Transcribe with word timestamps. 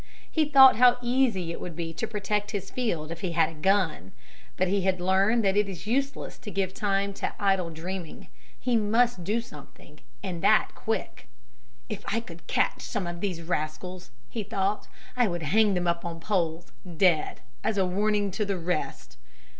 He 0.31 0.45
thought 0.45 0.77
how 0.77 0.97
easy 0.99 1.51
it 1.51 1.61
would 1.61 1.75
be 1.75 1.93
to 1.93 2.07
protect 2.07 2.49
his 2.49 2.71
field 2.71 3.11
if 3.11 3.21
he 3.21 3.33
had 3.33 3.49
a 3.49 3.53
gun. 3.53 4.13
But 4.57 4.67
he 4.67 4.81
had 4.81 4.99
learned 4.99 5.43
that 5.45 5.55
it 5.55 5.69
is 5.69 5.85
useless 5.85 6.39
to 6.39 6.49
give 6.49 6.73
time 6.73 7.13
to 7.13 7.35
idle 7.39 7.69
dreaming. 7.69 8.27
He 8.59 8.75
must 8.75 9.23
do 9.23 9.39
something 9.41 9.99
and 10.23 10.41
that 10.41 10.71
quick. 10.73 11.27
"If 11.87 12.03
I 12.11 12.19
could 12.19 12.47
catch 12.47 12.81
some 12.81 13.05
of 13.05 13.21
these 13.21 13.43
rascals," 13.43 14.09
he 14.27 14.41
thought, 14.41 14.87
"I 15.15 15.27
would 15.27 15.43
hang 15.43 15.75
them 15.75 15.85
up 15.85 16.03
on 16.03 16.19
poles, 16.19 16.71
dead, 16.97 17.41
as 17.63 17.77
a 17.77 17.85
warning 17.85 18.31
to 18.31 18.43
the 18.43 18.57
rest." 18.57 19.17